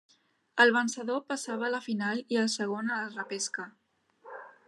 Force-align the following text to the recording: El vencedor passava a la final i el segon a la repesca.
El 0.63 0.71
vencedor 0.77 1.19
passava 1.33 1.67
a 1.67 1.69
la 1.75 1.81
final 1.89 2.23
i 2.35 2.41
el 2.45 2.51
segon 2.55 2.91
a 2.95 2.99
la 3.05 3.13
repesca. 3.13 3.69